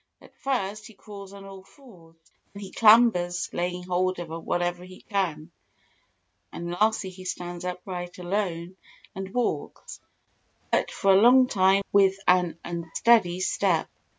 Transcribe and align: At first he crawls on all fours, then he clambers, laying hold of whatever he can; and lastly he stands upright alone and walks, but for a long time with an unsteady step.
At 0.19 0.35
first 0.39 0.87
he 0.87 0.95
crawls 0.95 1.31
on 1.31 1.45
all 1.45 1.63
fours, 1.63 2.15
then 2.55 2.63
he 2.63 2.71
clambers, 2.71 3.47
laying 3.53 3.83
hold 3.83 4.17
of 4.17 4.29
whatever 4.43 4.83
he 4.83 5.01
can; 5.01 5.51
and 6.51 6.71
lastly 6.71 7.11
he 7.11 7.23
stands 7.23 7.63
upright 7.65 8.17
alone 8.17 8.77
and 9.13 9.31
walks, 9.31 9.99
but 10.71 10.89
for 10.89 11.13
a 11.13 11.21
long 11.21 11.45
time 11.45 11.83
with 11.91 12.15
an 12.27 12.57
unsteady 12.65 13.41
step. 13.41 13.87